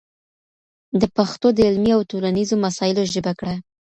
[0.99, 3.55] ده پښتو د علمي او ټولنيزو مسايلو ژبه کړه